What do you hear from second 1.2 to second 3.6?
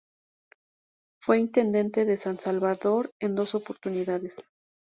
Fue intendente de San Salvador en dos